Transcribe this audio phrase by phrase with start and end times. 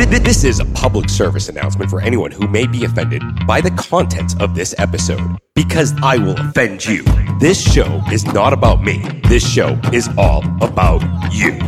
[0.00, 4.34] This is a public service announcement for anyone who may be offended by the contents
[4.40, 7.04] of this episode, because I will offend you.
[7.38, 9.02] This show is not about me.
[9.28, 11.02] This show is all about
[11.32, 11.58] you.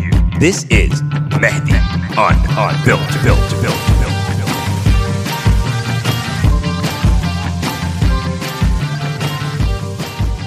[0.41, 1.75] This is Mahdi
[2.17, 4.09] on on built built built built.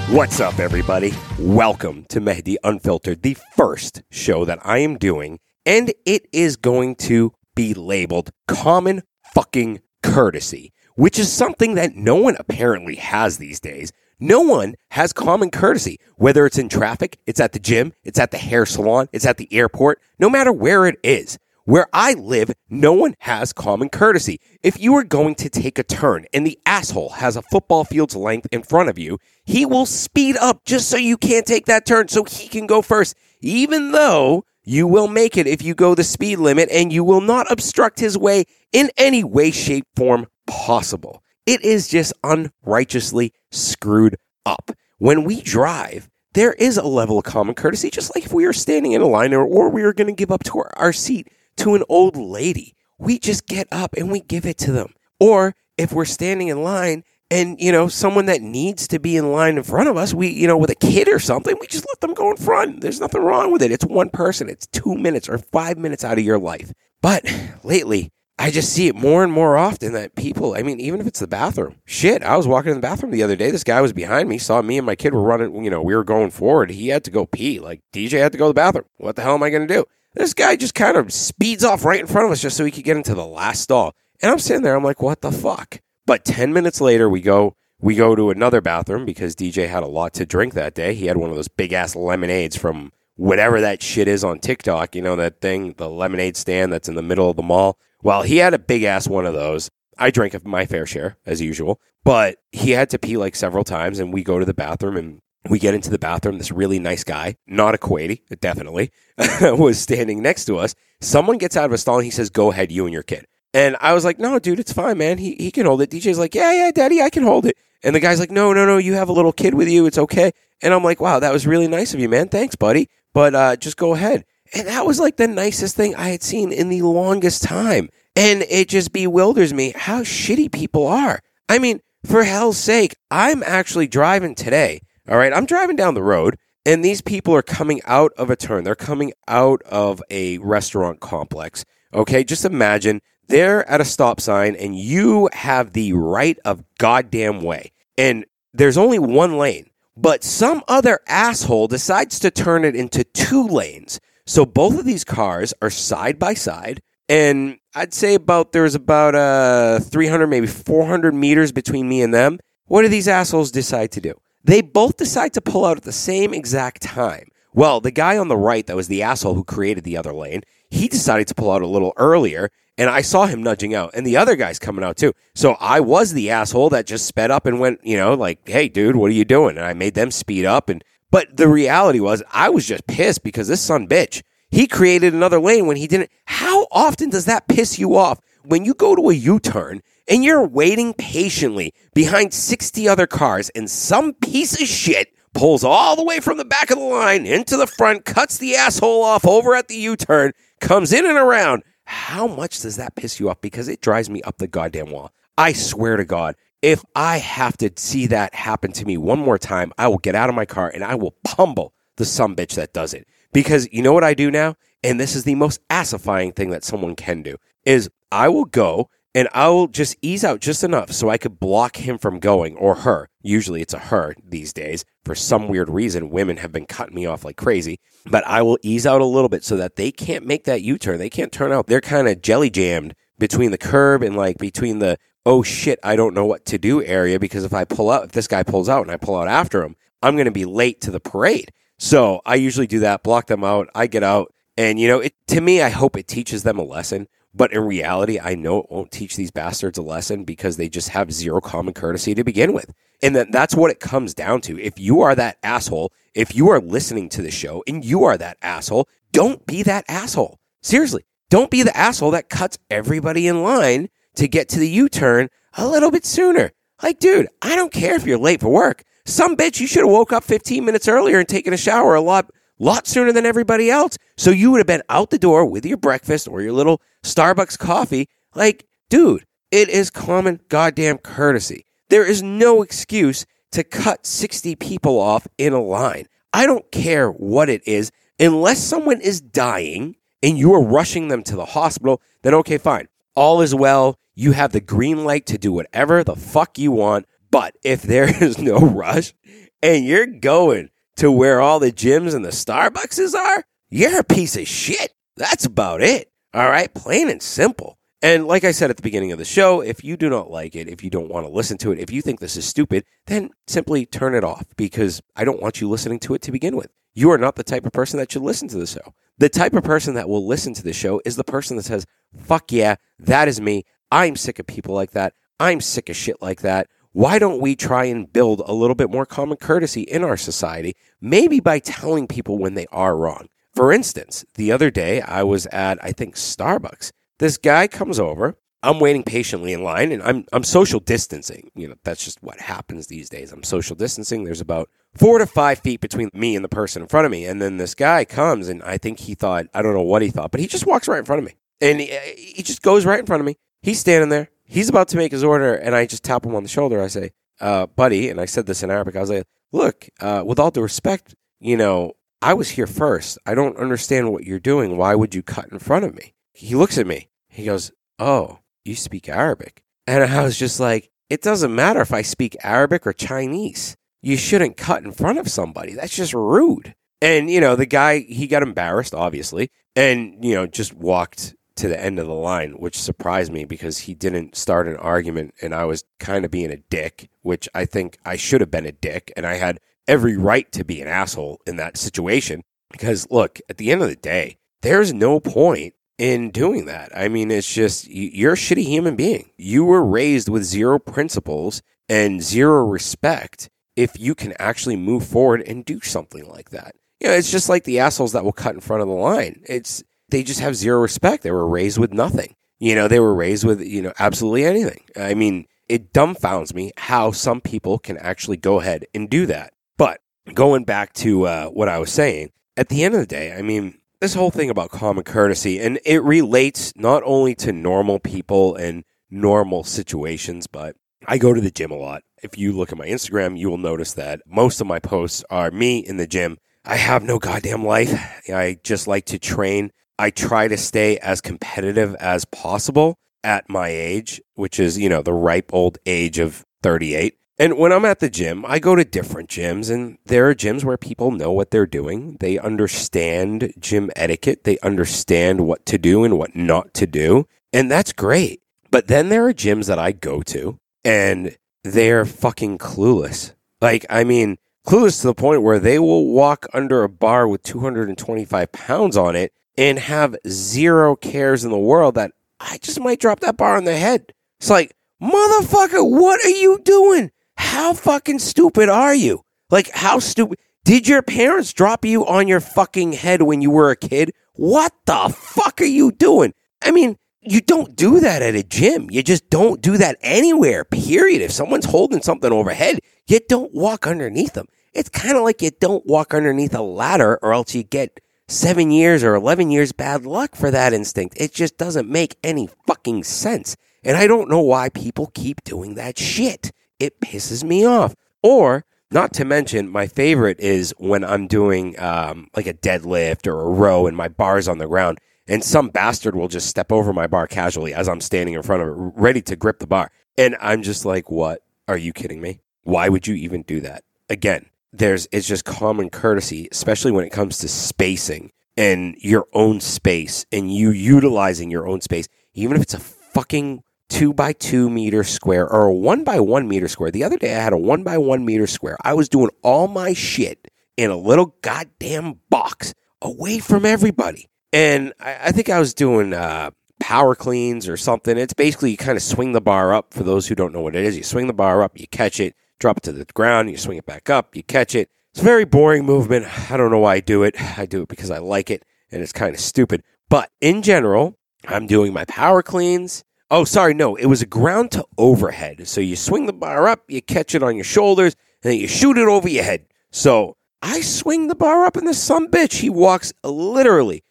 [0.10, 1.14] What's up, everybody?
[1.38, 6.96] Welcome to Mahdi Unfiltered, the first show that I am doing, and it is going
[6.96, 9.04] to be labeled common
[9.34, 13.92] fucking courtesy, which is something that no one apparently has these days.
[14.20, 18.32] No one has common courtesy, whether it's in traffic, it's at the gym, it's at
[18.32, 21.38] the hair salon, it's at the airport, no matter where it is.
[21.66, 24.40] Where I live, no one has common courtesy.
[24.62, 28.16] If you are going to take a turn and the asshole has a football field's
[28.16, 31.88] length in front of you, he will speed up just so you can't take that
[31.88, 35.96] turn so he can go first, even though you will make it if you go
[35.96, 40.28] the speed limit and you will not obstruct his way in any way, shape, form
[40.48, 41.24] possible.
[41.46, 44.72] It is just unrighteously screwed up.
[44.98, 48.54] When we drive, there is a level of common courtesy, just like if we are
[48.54, 50.94] standing in a line or, or we are going to give up to our, our
[50.94, 52.76] seat to an old lady.
[52.98, 54.94] We just get up and we give it to them.
[55.20, 59.32] Or if we're standing in line and, you know, someone that needs to be in
[59.32, 61.86] line in front of us, we, you know, with a kid or something, we just
[61.88, 62.82] let them go in front.
[62.82, 63.72] There's nothing wrong with it.
[63.72, 66.72] It's one person, it's two minutes or five minutes out of your life.
[67.02, 67.26] But
[67.64, 71.08] lately, I just see it more and more often that people, I mean, even if
[71.08, 73.50] it's the bathroom, shit, I was walking in the bathroom the other day.
[73.50, 75.96] This guy was behind me, saw me and my kid were running, you know, we
[75.96, 76.70] were going forward.
[76.70, 77.60] He had to go pee.
[77.60, 78.86] Like, DJ had to go to the bathroom.
[78.98, 79.86] What the hell am I going to do?
[80.14, 82.72] This guy just kind of speeds off right in front of us just so he
[82.72, 83.96] could get into the last stall.
[84.22, 85.80] And I'm sitting there, I'm like, what the fuck?
[86.06, 89.88] But 10 minutes later, we go, we go to another bathroom because DJ had a
[89.88, 90.94] lot to drink that day.
[90.94, 94.96] He had one of those big ass lemonades from whatever that shit is on TikTok.
[94.96, 97.80] You know, that thing, the lemonade stand that's in the middle of the mall.
[98.04, 99.70] Well, he had a big ass one of those.
[99.98, 104.00] I drank my fair share as usual, but he had to pee like several times
[104.00, 106.38] and we go to the bathroom and we get into the bathroom.
[106.38, 108.92] This really nice guy, not a Kuwaiti, definitely,
[109.42, 110.76] was standing next to us.
[111.02, 113.26] Someone gets out of a stall and he says, Go ahead, you and your kid.
[113.56, 115.18] And I was like, No, dude, it's fine, man.
[115.18, 115.90] He, he can hold it.
[115.90, 117.58] DJ's like, Yeah, yeah, daddy, I can hold it.
[117.84, 119.86] And the guy's like, No, no, no, you have a little kid with you.
[119.86, 120.32] It's okay.
[120.62, 122.28] And I'm like, Wow, that was really nice of you, man.
[122.28, 122.90] Thanks, buddy.
[123.14, 124.26] But uh, just go ahead.
[124.54, 127.90] And that was like the nicest thing I had seen in the longest time.
[128.16, 131.22] And it just bewilders me how shitty people are.
[131.50, 136.04] I mean, for hell's sake, I'm actually driving today all right, I'm driving down the
[136.04, 138.64] road and these people are coming out of a turn.
[138.64, 141.64] They're coming out of a restaurant complex.
[141.94, 147.42] Okay, just imagine they're at a stop sign and you have the right of goddamn
[147.42, 147.72] way.
[147.98, 153.48] And there's only one lane, but some other asshole decides to turn it into two
[153.48, 154.00] lanes.
[154.26, 156.82] So both of these cars are side by side.
[157.08, 162.40] And I'd say about there's about uh 300 maybe 400 meters between me and them.
[162.66, 164.14] What do these assholes decide to do?
[164.44, 167.30] They both decide to pull out at the same exact time.
[167.54, 170.42] Well, the guy on the right that was the asshole who created the other lane,
[170.70, 174.06] he decided to pull out a little earlier, and I saw him nudging out, and
[174.06, 175.14] the other guy's coming out too.
[175.34, 178.68] So I was the asshole that just sped up and went, you know, like, hey,
[178.68, 179.58] dude, what are you doing?
[179.58, 180.70] And I made them speed up.
[180.70, 185.14] And but the reality was, I was just pissed because this son bitch, he created
[185.14, 186.10] another lane when he didn't.
[186.26, 190.24] How often does that piss you off when you go to a U turn and
[190.24, 196.04] you're waiting patiently behind 60 other cars, and some piece of shit pulls all the
[196.04, 199.56] way from the back of the line into the front, cuts the asshole off over
[199.56, 201.64] at the U turn, comes in and around.
[201.86, 203.42] How much does that piss you off?
[203.42, 205.12] Because it drives me up the goddamn wall.
[205.38, 209.38] I swear to God, if I have to see that happen to me one more
[209.38, 212.56] time, I will get out of my car and I will pummel the some bitch
[212.56, 213.08] that does it.
[213.34, 214.56] Because you know what I do now?
[214.84, 218.90] And this is the most assifying thing that someone can do is I will go
[219.16, 222.76] and I'll just ease out just enough so I could block him from going or
[222.76, 223.08] her.
[223.24, 224.84] Usually it's a her these days.
[225.06, 227.80] For some weird reason, women have been cutting me off like crazy.
[228.06, 230.78] But I will ease out a little bit so that they can't make that U
[230.78, 231.00] turn.
[231.00, 231.68] They can't turn out.
[231.68, 235.96] They're kind of jelly jammed between the curb and like between the, oh shit, I
[235.96, 238.68] don't know what to do area because if I pull out, if this guy pulls
[238.68, 241.54] out and I pull out after him, I'm going to be late to the parade.
[241.80, 243.70] So I usually do that, block them out.
[243.74, 244.34] I get out.
[244.58, 247.62] And, you know, it, to me, I hope it teaches them a lesson but in
[247.62, 251.42] reality, I know it won't teach these bastards a lesson because they just have zero
[251.42, 252.72] common courtesy to begin with.
[253.04, 254.58] And that that's what it comes down to.
[254.60, 258.18] If you are that asshole, if you are listening to the show and you are
[258.18, 260.40] that asshole, don't be that asshole.
[260.62, 264.88] Seriously, don't be the asshole that cuts everybody in line to get to the U
[264.88, 265.28] turn
[265.58, 266.52] a little bit sooner.
[266.82, 268.84] Like, dude, I don't care if you're late for work.
[269.06, 272.02] Some bitch, you should have woke up 15 minutes earlier and taken a shower a
[272.02, 273.98] lot lot sooner than everybody else.
[274.18, 277.58] So you would have been out the door with your breakfast or your little Starbucks
[277.58, 278.08] coffee.
[278.34, 281.66] Like, dude, it is common goddamn courtesy.
[281.90, 286.08] There is no excuse to cut 60 people off in a line.
[286.34, 291.24] I don't care what it is, unless someone is dying and you are rushing them
[291.24, 292.88] to the hospital, then okay, fine.
[293.16, 293.98] All is well.
[294.16, 297.06] You have the green light to do whatever the fuck you want.
[297.32, 299.14] But if there is no rush
[299.62, 304.36] and you're going to where all the gyms and the Starbuckses are, you're a piece
[304.38, 304.94] of shit.
[305.18, 306.12] That's about it.
[306.34, 307.78] All right, plain and simple.
[308.02, 310.56] And like I said at the beginning of the show, if you do not like
[310.56, 312.84] it, if you don't want to listen to it, if you think this is stupid,
[313.08, 316.56] then simply turn it off because I don't want you listening to it to begin
[316.56, 316.72] with.
[316.94, 318.94] You are not the type of person that should listen to the show.
[319.18, 321.86] The type of person that will listen to the show is the person that says,
[322.16, 323.64] fuck yeah, that is me.
[323.92, 325.14] I'm sick of people like that.
[325.40, 326.68] I'm sick of shit like that.
[326.96, 330.78] Why don't we try and build a little bit more common courtesy in our society?
[331.02, 333.28] Maybe by telling people when they are wrong.
[333.54, 336.94] For instance, the other day I was at, I think, Starbucks.
[337.20, 338.38] This guy comes over.
[338.64, 341.52] I'm waiting patiently in line and I'm, I'm social distancing.
[341.54, 343.34] You know, that's just what happens these days.
[343.34, 344.24] I'm social distancing.
[344.24, 347.26] There's about four to five feet between me and the person in front of me.
[347.26, 350.12] And then this guy comes and I think he thought, I don't know what he
[350.12, 351.34] thought, but he just walks right in front of me.
[351.60, 353.36] And he, he just goes right in front of me.
[353.62, 354.30] He's standing there.
[354.46, 355.54] He's about to make his order.
[355.54, 356.82] And I just tap him on the shoulder.
[356.82, 357.12] I say,
[357.42, 358.96] uh, buddy, and I said this in Arabic.
[358.96, 363.18] I was like, look, uh, with all due respect, you know, I was here first.
[363.26, 364.78] I don't understand what you're doing.
[364.78, 366.14] Why would you cut in front of me?
[366.34, 367.10] He looks at me.
[367.30, 369.64] He goes, Oh, you speak Arabic.
[369.88, 373.76] And I was just like, It doesn't matter if I speak Arabic or Chinese.
[374.02, 375.74] You shouldn't cut in front of somebody.
[375.74, 376.76] That's just rude.
[377.02, 381.68] And, you know, the guy, he got embarrassed, obviously, and, you know, just walked to
[381.68, 385.56] the end of the line, which surprised me because he didn't start an argument and
[385.56, 388.72] I was kind of being a dick, which I think I should have been a
[388.72, 389.12] dick.
[389.16, 393.58] And I had every right to be an asshole in that situation because, look, at
[393.58, 396.92] the end of the day, there's no point in doing that.
[396.96, 399.30] I mean, it's just you're a shitty human being.
[399.38, 405.42] You were raised with zero principles and zero respect if you can actually move forward
[405.42, 406.76] and do something like that.
[407.00, 409.44] You know, it's just like the assholes that will cut in front of the line.
[409.48, 411.24] It's they just have zero respect.
[411.24, 412.36] They were raised with nothing.
[412.60, 414.84] You know, they were raised with, you know, absolutely anything.
[414.96, 419.54] I mean, it dumbfounds me how some people can actually go ahead and do that.
[419.78, 420.00] But
[420.34, 423.42] going back to uh, what I was saying, at the end of the day, I
[423.42, 428.56] mean, this whole thing about common courtesy, and it relates not only to normal people
[428.56, 430.76] and normal situations, but
[431.08, 432.04] I go to the gym a lot.
[432.22, 435.52] If you look at my Instagram, you will notice that most of my posts are
[435.52, 436.38] me in the gym.
[436.64, 437.94] I have no goddamn life.
[438.30, 439.72] I just like to train.
[439.98, 445.02] I try to stay as competitive as possible at my age, which is, you know,
[445.02, 447.18] the ripe old age of 38.
[447.38, 450.64] And when I'm at the gym, I go to different gyms, and there are gyms
[450.64, 452.16] where people know what they're doing.
[452.20, 457.28] They understand gym etiquette, they understand what to do and what not to do.
[457.52, 458.42] And that's great.
[458.72, 463.34] But then there are gyms that I go to, and they're fucking clueless.
[463.60, 467.44] Like, I mean, clueless to the point where they will walk under a bar with
[467.44, 473.00] 225 pounds on it and have zero cares in the world that I just might
[473.00, 474.14] drop that bar on the head.
[474.40, 477.12] It's like, motherfucker, what are you doing?
[477.38, 479.22] How fucking stupid are you?
[479.50, 480.40] Like, how stupid?
[480.64, 484.12] Did your parents drop you on your fucking head when you were a kid?
[484.34, 486.34] What the fuck are you doing?
[486.64, 488.90] I mean, you don't do that at a gym.
[488.90, 491.22] You just don't do that anywhere, period.
[491.22, 494.48] If someone's holding something overhead, you don't walk underneath them.
[494.74, 498.72] It's kind of like you don't walk underneath a ladder or else you get seven
[498.72, 501.16] years or 11 years bad luck for that instinct.
[501.20, 503.56] It just doesn't make any fucking sense.
[503.84, 507.96] And I don't know why people keep doing that shit it pisses me off.
[508.22, 513.42] Or, not to mention, my favorite is when I'm doing um, like a deadlift or
[513.42, 516.94] a row and my bar's on the ground, and some bastard will just step over
[516.94, 519.92] my bar casually as I'm standing in front of it, ready to grip the bar.
[520.18, 521.42] And I'm just like, what?
[521.68, 522.42] Are you kidding me?
[522.64, 523.84] Why would you even do that?
[524.08, 524.46] Again,
[524.78, 530.26] there's it's just common courtesy, especially when it comes to spacing and your own space
[530.32, 535.04] and you utilizing your own space, even if it's a fucking two by two meter
[535.04, 536.92] square or a one by one meter square.
[536.92, 538.78] The other day I had a one by one meter square.
[538.84, 544.28] I was doing all my shit in a little goddamn box away from everybody.
[544.52, 548.18] And I, I think I was doing uh, power cleans or something.
[548.18, 549.94] It's basically you kind of swing the bar up.
[549.94, 552.20] For those who don't know what it is, you swing the bar up, you catch
[552.20, 554.90] it, drop it to the ground, you swing it back up, you catch it.
[555.12, 556.52] It's a very boring movement.
[556.52, 557.40] I don't know why I do it.
[557.58, 559.84] I do it because I like it and it's kind of stupid.
[560.10, 564.72] But in general, I'm doing my power cleans Oh, sorry, no, it was a ground
[564.74, 565.68] to overhead.
[565.68, 568.68] So you swing the bar up, you catch it on your shoulders, and then you
[568.68, 569.66] shoot it over your head.
[569.92, 574.04] So I swing the bar up and this some bitch, he walks literally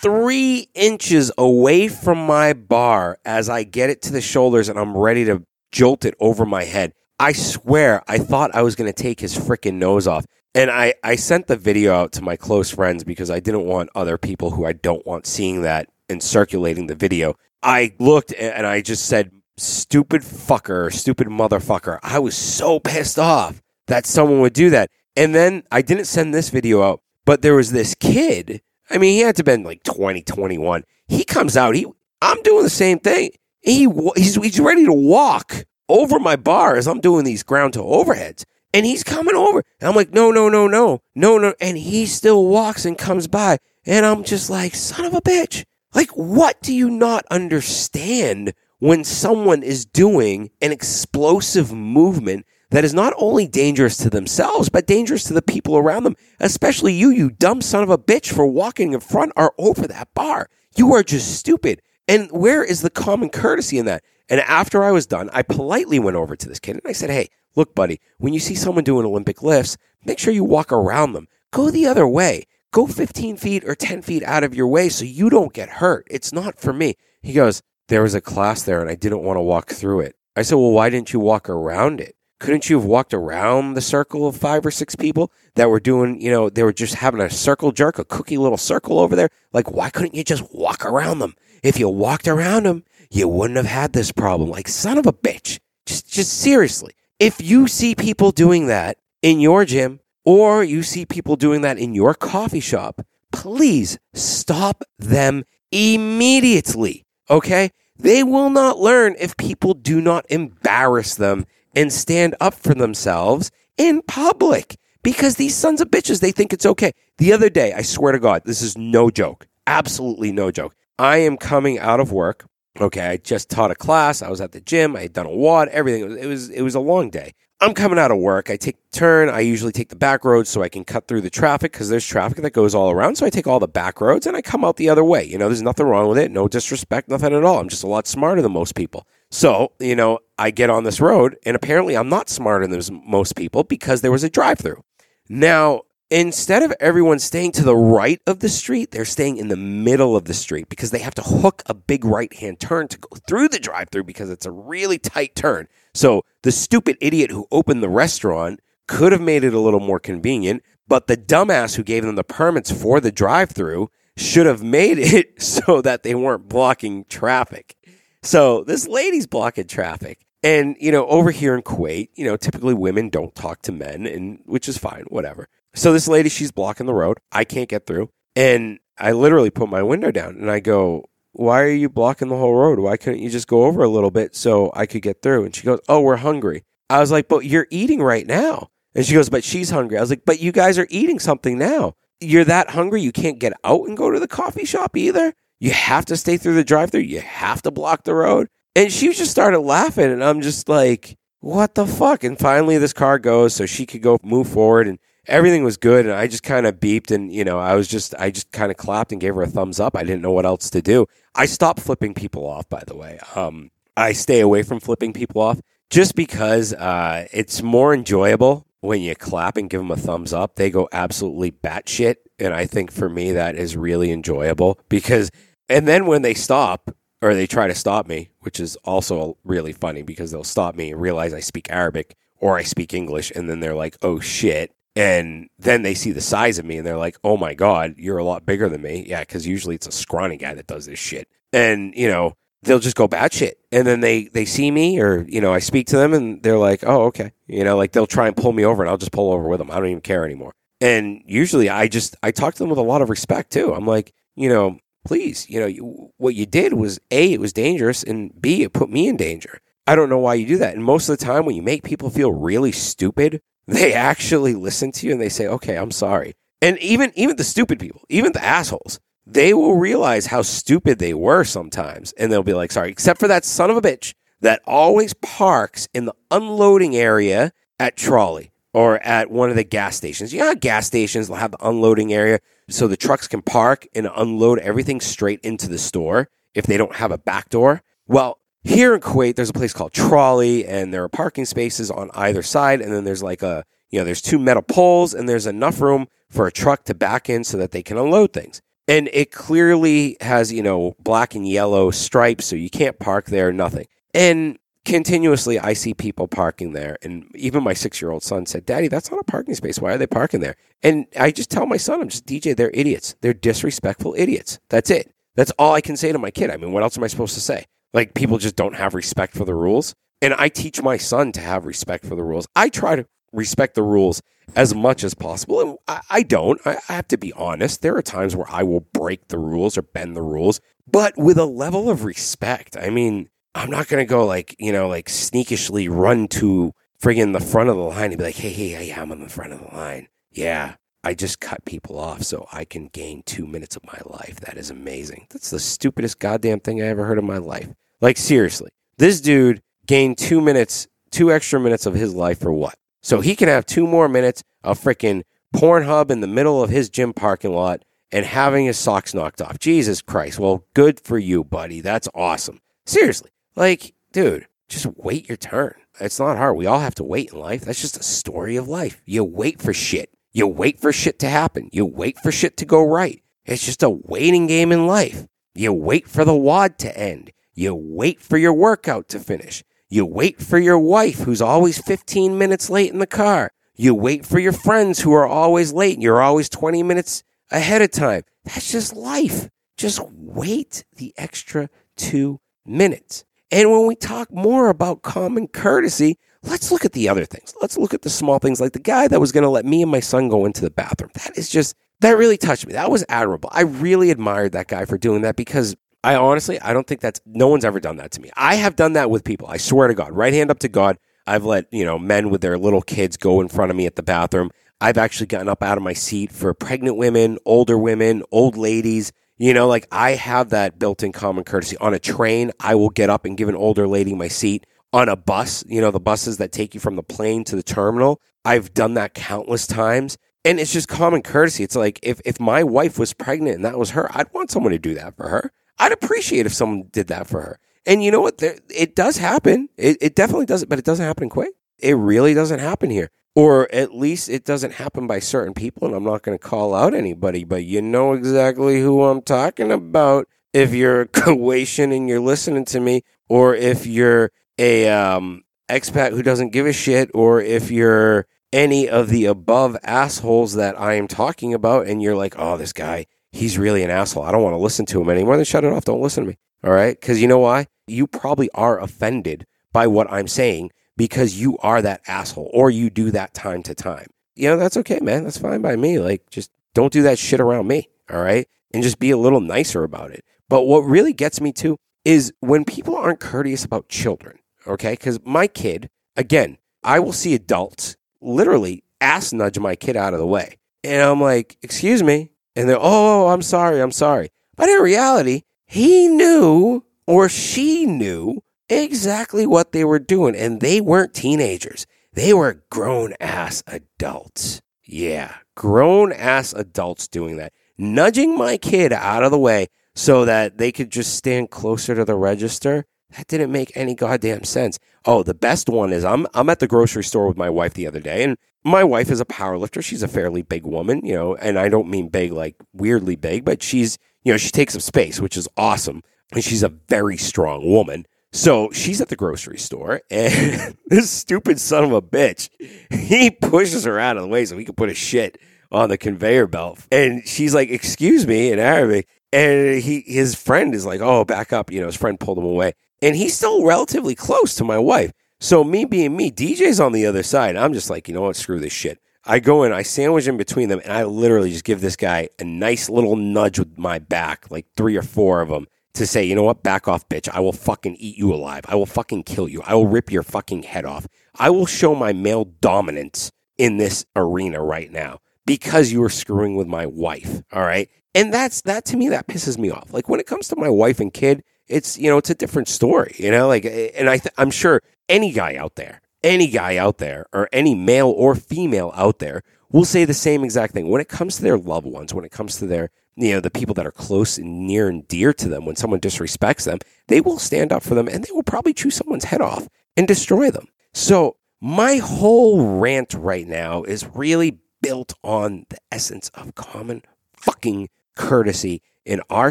[0.00, 4.96] three inches away from my bar as I get it to the shoulders and I'm
[4.96, 6.94] ready to jolt it over my head.
[7.18, 10.24] I swear, I thought I was going to take his freaking nose off.
[10.54, 13.90] And I, I sent the video out to my close friends because I didn't want
[13.94, 17.34] other people who I don't want seeing that and circulating the video.
[17.62, 21.98] I looked and I just said, stupid fucker, stupid motherfucker.
[22.02, 24.90] I was so pissed off that someone would do that.
[25.16, 28.62] And then I didn't send this video out, but there was this kid.
[28.90, 30.84] I mean, he had to have been like 20, 21.
[31.08, 31.74] He comes out.
[31.74, 31.86] He,
[32.20, 33.30] I'm doing the same thing.
[33.60, 37.80] He, he's, he's ready to walk over my bar as I'm doing these ground to
[37.80, 38.44] overheads.
[38.74, 39.62] And he's coming over.
[39.80, 41.54] And I'm like, no, no, no, no, no, no.
[41.60, 43.58] And he still walks and comes by.
[43.84, 45.64] And I'm just like, son of a bitch.
[45.94, 52.94] Like, what do you not understand when someone is doing an explosive movement that is
[52.94, 57.30] not only dangerous to themselves, but dangerous to the people around them, especially you, you
[57.30, 60.48] dumb son of a bitch, for walking in front or over that bar?
[60.74, 61.82] You are just stupid.
[62.12, 64.04] And where is the common courtesy in that?
[64.28, 67.08] And after I was done, I politely went over to this kid and I said,
[67.08, 71.14] Hey, look, buddy, when you see someone doing Olympic lifts, make sure you walk around
[71.14, 71.26] them.
[71.52, 72.44] Go the other way.
[72.70, 76.06] Go 15 feet or 10 feet out of your way so you don't get hurt.
[76.10, 76.96] It's not for me.
[77.22, 80.14] He goes, There was a class there and I didn't want to walk through it.
[80.36, 82.14] I said, Well, why didn't you walk around it?
[82.40, 86.20] Couldn't you have walked around the circle of five or six people that were doing,
[86.20, 89.30] you know, they were just having a circle jerk, a cookie little circle over there?
[89.54, 91.36] Like, why couldn't you just walk around them?
[91.62, 94.50] If you walked around them, you wouldn't have had this problem.
[94.50, 95.60] Like, son of a bitch.
[95.86, 96.94] Just, just seriously.
[97.18, 101.78] If you see people doing that in your gym or you see people doing that
[101.78, 103.00] in your coffee shop,
[103.32, 107.04] please stop them immediately.
[107.30, 107.70] Okay?
[107.96, 113.50] They will not learn if people do not embarrass them and stand up for themselves
[113.76, 116.92] in public because these sons of bitches, they think it's okay.
[117.18, 120.74] The other day, I swear to God, this is no joke, absolutely no joke.
[120.98, 122.46] I am coming out of work.
[122.80, 124.22] Okay, I just taught a class.
[124.22, 124.96] I was at the gym.
[124.96, 126.02] I had done a WOD, everything.
[126.02, 127.34] It was, it was it was a long day.
[127.60, 128.50] I'm coming out of work.
[128.50, 129.28] I take turn.
[129.28, 132.04] I usually take the back roads so I can cut through the traffic because there's
[132.04, 133.14] traffic that goes all around.
[133.16, 135.22] So I take all the back roads and I come out the other way.
[135.24, 136.32] You know, there's nothing wrong with it.
[136.32, 137.60] No disrespect, nothing at all.
[137.60, 139.06] I'm just a lot smarter than most people.
[139.30, 143.36] So, you know, I get on this road and apparently I'm not smarter than most
[143.36, 144.82] people because there was a drive through.
[145.28, 145.82] Now,
[146.12, 150.14] instead of everyone staying to the right of the street, they're staying in the middle
[150.14, 153.16] of the street because they have to hook a big right hand turn to go
[153.26, 155.68] through the drive through because it's a really tight turn.
[155.94, 159.98] So the stupid idiot who opened the restaurant could have made it a little more
[159.98, 164.62] convenient, but the dumbass who gave them the permits for the drive through should have
[164.62, 167.74] made it so that they weren't blocking traffic.
[168.22, 170.26] So this lady's blocking traffic.
[170.44, 174.06] And, you know, over here in Kuwait, you know, typically women don't talk to men
[174.06, 175.48] and which is fine, whatever.
[175.74, 177.18] So this lady, she's blocking the road.
[177.30, 178.10] I can't get through.
[178.36, 182.36] And I literally put my window down and I go, Why are you blocking the
[182.36, 182.78] whole road?
[182.78, 185.44] Why couldn't you just go over a little bit so I could get through?
[185.44, 186.64] And she goes, Oh, we're hungry.
[186.90, 188.68] I was like, But you're eating right now.
[188.94, 189.98] And she goes, But she's hungry.
[189.98, 191.94] I was like, But you guys are eating something now.
[192.20, 195.34] You're that hungry, you can't get out and go to the coffee shop either.
[195.58, 197.00] You have to stay through the drive through.
[197.00, 198.48] You have to block the road.
[198.74, 200.10] And she just started laughing.
[200.10, 202.24] And I'm just like, What the fuck?
[202.24, 204.86] And finally, this car goes so she could go move forward.
[204.86, 207.88] And everything was good and I just kind of beeped and you know I was
[207.88, 209.96] just I just kind of clapped and gave her a thumbs up.
[209.96, 211.06] I didn't know what else to do.
[211.34, 213.18] I stopped flipping people off by the way.
[213.34, 215.60] Um I stay away from flipping people off
[215.90, 220.56] just because uh it's more enjoyable when you clap and give them a thumbs up.
[220.56, 225.30] They go absolutely batshit and I think for me that is really enjoyable because
[225.68, 229.72] and then when they stop or they try to stop me, which is also really
[229.72, 233.48] funny because they'll stop me and realize I speak Arabic or I speak English and
[233.48, 236.98] then they're like, "Oh shit." And then they see the size of me and they're
[236.98, 239.04] like, oh my God, you're a lot bigger than me.
[239.06, 241.28] Yeah, because usually it's a scrawny guy that does this shit.
[241.52, 243.54] And, you know, they'll just go batshit.
[243.70, 246.58] And then they, they see me or, you know, I speak to them and they're
[246.58, 247.32] like, oh, okay.
[247.46, 249.58] You know, like they'll try and pull me over and I'll just pull over with
[249.58, 249.70] them.
[249.70, 250.52] I don't even care anymore.
[250.80, 253.72] And usually I just, I talk to them with a lot of respect too.
[253.72, 257.52] I'm like, you know, please, you know, you, what you did was A, it was
[257.52, 259.60] dangerous and B, it put me in danger.
[259.86, 260.74] I don't know why you do that.
[260.74, 264.92] And most of the time when you make people feel really stupid, they actually listen
[264.92, 266.34] to you and they say, okay, I'm sorry.
[266.60, 271.14] And even, even the stupid people, even the assholes, they will realize how stupid they
[271.14, 272.12] were sometimes.
[272.12, 275.88] And they'll be like, sorry, except for that son of a bitch that always parks
[275.94, 280.32] in the unloading area at trolley or at one of the gas stations.
[280.32, 284.58] Know gas stations will have the unloading area so the trucks can park and unload
[284.60, 287.82] everything straight into the store if they don't have a back door.
[288.06, 292.10] Well, here in Kuwait, there's a place called Trolley, and there are parking spaces on
[292.14, 295.46] either side, and then there's like a you know, there's two metal poles and there's
[295.46, 298.60] enough room for a truck to back in so that they can unload things.
[298.88, 303.52] And it clearly has, you know, black and yellow stripes, so you can't park there,
[303.52, 303.86] nothing.
[304.12, 306.96] And continuously, I see people parking there.
[307.02, 309.78] And even my six year old son said, Daddy, that's not a parking space.
[309.78, 310.56] Why are they parking there?
[310.82, 313.14] And I just tell my son, I'm just, DJ, they're idiots.
[313.20, 314.58] They're disrespectful idiots.
[314.68, 315.12] That's it.
[315.36, 316.50] That's all I can say to my kid.
[316.50, 317.66] I mean, what else am I supposed to say?
[317.92, 319.94] Like, people just don't have respect for the rules.
[320.20, 322.46] And I teach my son to have respect for the rules.
[322.54, 324.22] I try to respect the rules
[324.54, 325.60] as much as possible.
[325.60, 326.60] And I, I don't.
[326.64, 327.82] I, I have to be honest.
[327.82, 331.38] There are times where I will break the rules or bend the rules, but with
[331.38, 332.76] a level of respect.
[332.76, 337.32] I mean, I'm not going to go like, you know, like sneakishly run to friggin'
[337.32, 339.52] the front of the line and be like, hey, hey, hey, I'm on the front
[339.52, 340.08] of the line.
[340.30, 344.40] Yeah, I just cut people off so I can gain two minutes of my life.
[344.40, 345.26] That is amazing.
[345.30, 347.68] That's the stupidest goddamn thing I ever heard in my life.
[348.02, 352.74] Like, seriously, this dude gained two minutes, two extra minutes of his life for what?
[353.00, 355.22] So he can have two more minutes of freaking
[355.54, 359.60] Pornhub in the middle of his gym parking lot and having his socks knocked off.
[359.60, 360.40] Jesus Christ.
[360.40, 361.80] Well, good for you, buddy.
[361.80, 362.60] That's awesome.
[362.86, 363.30] Seriously.
[363.54, 365.74] Like, dude, just wait your turn.
[366.00, 366.56] It's not hard.
[366.56, 367.64] We all have to wait in life.
[367.64, 369.00] That's just a story of life.
[369.06, 370.10] You wait for shit.
[370.32, 371.68] You wait for shit to happen.
[371.70, 373.22] You wait for shit to go right.
[373.44, 375.26] It's just a waiting game in life.
[375.54, 377.30] You wait for the WOD to end.
[377.54, 379.62] You wait for your workout to finish.
[379.88, 383.50] You wait for your wife who's always 15 minutes late in the car.
[383.76, 387.82] You wait for your friends who are always late and you're always 20 minutes ahead
[387.82, 388.22] of time.
[388.44, 389.50] That's just life.
[389.76, 393.24] Just wait the extra two minutes.
[393.50, 397.54] And when we talk more about common courtesy, let's look at the other things.
[397.60, 399.82] Let's look at the small things like the guy that was going to let me
[399.82, 401.10] and my son go into the bathroom.
[401.14, 402.72] That is just, that really touched me.
[402.72, 403.50] That was admirable.
[403.52, 407.20] I really admired that guy for doing that because I honestly, I don't think that's,
[407.24, 408.30] no one's ever done that to me.
[408.36, 409.46] I have done that with people.
[409.48, 410.98] I swear to God, right hand up to God.
[411.26, 413.94] I've let, you know, men with their little kids go in front of me at
[413.94, 414.50] the bathroom.
[414.80, 419.12] I've actually gotten up out of my seat for pregnant women, older women, old ladies.
[419.38, 421.76] You know, like I have that built in common courtesy.
[421.78, 424.66] On a train, I will get up and give an older lady my seat.
[424.92, 427.62] On a bus, you know, the buses that take you from the plane to the
[427.62, 430.18] terminal, I've done that countless times.
[430.44, 431.62] And it's just common courtesy.
[431.62, 434.72] It's like if, if my wife was pregnant and that was her, I'd want someone
[434.72, 435.52] to do that for her.
[435.82, 437.58] I'd appreciate if someone did that for her.
[437.84, 438.38] And you know what?
[438.38, 439.68] There, it does happen.
[439.76, 441.54] It, it definitely does, but it doesn't happen quick.
[441.80, 443.10] It really doesn't happen here.
[443.34, 445.88] Or at least it doesn't happen by certain people.
[445.88, 449.72] And I'm not going to call out anybody, but you know exactly who I'm talking
[449.72, 450.28] about.
[450.52, 456.12] If you're a Croatian and you're listening to me, or if you're a um, expat
[456.12, 460.94] who doesn't give a shit, or if you're any of the above assholes that I
[460.94, 464.24] am talking about, and you're like, oh, this guy, he's really an asshole.
[464.24, 465.36] I don't want to listen to him anymore.
[465.36, 465.84] Then shut it off.
[465.84, 466.38] Don't listen to me.
[466.62, 466.98] All right.
[466.98, 467.66] Because you know why?
[467.86, 472.90] You probably are offended by what I'm saying because you are that asshole or you
[472.90, 474.06] do that time to time.
[474.34, 475.24] You know, that's okay, man.
[475.24, 475.98] That's fine by me.
[475.98, 477.88] Like, just don't do that shit around me.
[478.10, 478.46] All right.
[478.72, 480.24] And just be a little nicer about it.
[480.48, 484.38] But what really gets me to is when people aren't courteous about children.
[484.66, 484.92] Okay.
[484.92, 490.20] Because my kid, again, I will see adults literally ass nudge my kid out of
[490.20, 490.58] the way.
[490.84, 492.31] And I'm like, excuse me.
[492.54, 493.80] And they're, oh, oh, I'm sorry.
[493.80, 494.30] I'm sorry.
[494.56, 500.36] But in reality, he knew or she knew exactly what they were doing.
[500.36, 504.60] And they weren't teenagers, they were grown ass adults.
[504.84, 507.52] Yeah, grown ass adults doing that.
[507.78, 512.04] Nudging my kid out of the way so that they could just stand closer to
[512.04, 512.84] the register.
[513.16, 514.78] That didn't make any goddamn sense.
[515.04, 517.86] Oh, the best one is I'm I'm at the grocery store with my wife the
[517.86, 519.82] other day, and my wife is a power lifter.
[519.82, 523.44] She's a fairly big woman, you know, and I don't mean big like weirdly big,
[523.44, 527.16] but she's you know she takes up space, which is awesome, and she's a very
[527.16, 528.06] strong woman.
[528.34, 532.48] So she's at the grocery store, and this stupid son of a bitch,
[532.90, 535.38] he pushes her out of the way so he can put a shit
[535.70, 536.86] on the conveyor belt.
[536.90, 539.06] And she's like, "Excuse me," in Arabic.
[539.32, 542.44] And he, his friend is like, "Oh, back up!" You know, his friend pulled him
[542.44, 545.12] away, and he's still relatively close to my wife.
[545.40, 547.56] So me being me, DJ's on the other side.
[547.56, 548.36] I'm just like, you know what?
[548.36, 549.00] Screw this shit.
[549.24, 552.28] I go in, I sandwich in between them, and I literally just give this guy
[552.38, 556.24] a nice little nudge with my back, like three or four of them, to say,
[556.24, 556.62] you know what?
[556.62, 557.28] Back off, bitch.
[557.28, 558.64] I will fucking eat you alive.
[558.68, 559.62] I will fucking kill you.
[559.64, 561.06] I will rip your fucking head off.
[561.36, 566.56] I will show my male dominance in this arena right now because you were screwing
[566.56, 567.42] with my wife.
[567.52, 567.88] All right.
[568.14, 569.92] And that's that to me, that pisses me off.
[569.92, 572.68] Like when it comes to my wife and kid, it's, you know, it's a different
[572.68, 576.76] story, you know, like, and I, th- I'm sure any guy out there, any guy
[576.76, 580.88] out there, or any male or female out there will say the same exact thing
[580.88, 583.50] when it comes to their loved ones, when it comes to their, you know, the
[583.50, 585.64] people that are close and near and dear to them.
[585.64, 586.78] When someone disrespects them,
[587.08, 590.06] they will stand up for them and they will probably chew someone's head off and
[590.06, 590.68] destroy them.
[590.92, 597.02] So my whole rant right now is really built on the essence of common
[597.34, 599.50] fucking courtesy in our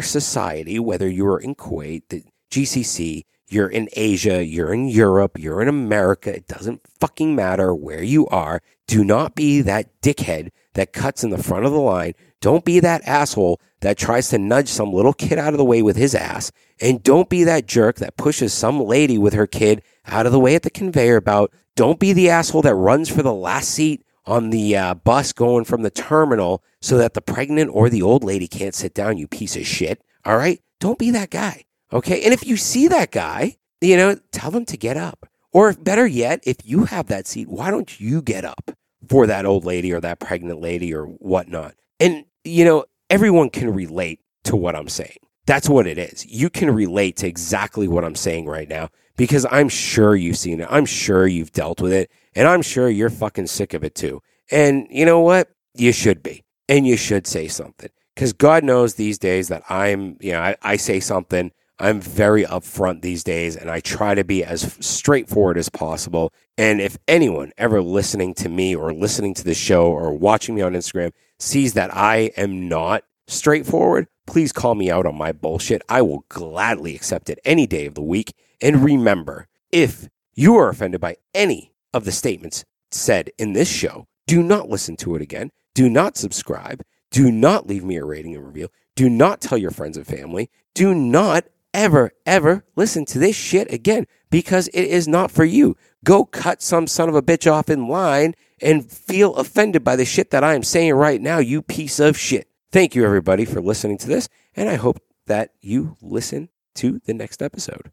[0.00, 5.68] society, whether you're in Kuwait, the GCC, you're in Asia, you're in Europe, you're in
[5.68, 6.34] America.
[6.34, 8.62] It doesn't fucking matter where you are.
[8.86, 12.14] Do not be that dickhead that cuts in the front of the line.
[12.40, 15.82] Don't be that asshole that tries to nudge some little kid out of the way
[15.82, 16.50] with his ass.
[16.80, 20.40] And don't be that jerk that pushes some lady with her kid out of the
[20.40, 21.52] way at the conveyor belt.
[21.76, 25.64] Don't be the asshole that runs for the last seat on the uh, bus going
[25.64, 29.26] from the terminal so that the pregnant or the old lady can't sit down, you
[29.26, 30.02] piece of shit.
[30.24, 30.60] All right?
[30.80, 31.64] Don't be that guy.
[31.92, 32.22] Okay.
[32.22, 35.28] And if you see that guy, you know, tell them to get up.
[35.52, 38.70] Or if, better yet, if you have that seat, why don't you get up
[39.08, 41.74] for that old lady or that pregnant lady or whatnot?
[42.00, 45.18] And, you know, everyone can relate to what I'm saying.
[45.46, 46.24] That's what it is.
[46.26, 50.60] You can relate to exactly what I'm saying right now because I'm sure you've seen
[50.60, 50.68] it.
[50.70, 52.10] I'm sure you've dealt with it.
[52.34, 54.22] And I'm sure you're fucking sick of it too.
[54.50, 55.48] And you know what?
[55.74, 56.44] You should be.
[56.68, 57.90] And you should say something.
[58.14, 61.50] Because God knows these days that I'm, you know, I, I say something
[61.82, 66.32] I'm very upfront these days and I try to be as straightforward as possible.
[66.56, 70.62] And if anyone ever listening to me or listening to the show or watching me
[70.62, 75.82] on Instagram sees that I am not straightforward, please call me out on my bullshit.
[75.88, 78.32] I will gladly accept it any day of the week.
[78.60, 84.06] And remember, if you are offended by any of the statements said in this show,
[84.26, 85.50] do not listen to it again.
[85.74, 86.82] Do not subscribe.
[87.10, 88.68] Do not leave me a rating and review.
[88.94, 90.50] Do not tell your friends and family.
[90.74, 95.76] Do not ever, ever listen to this shit again because it is not for you.
[96.04, 100.04] Go cut some son of a bitch off in line and feel offended by the
[100.04, 102.48] shit that I am saying right now, you piece of shit.
[102.70, 107.12] Thank you, everybody, for listening to this, and I hope that you listen to the
[107.12, 107.92] next episode.